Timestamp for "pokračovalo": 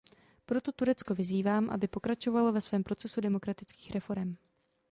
1.87-2.51